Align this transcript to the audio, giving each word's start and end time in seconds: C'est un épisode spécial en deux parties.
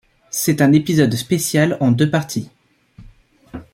C'est 0.31 0.63
un 0.63 0.73
épisode 0.73 1.13
spécial 1.13 1.77
en 1.79 1.91
deux 1.91 2.09
parties. 2.09 2.49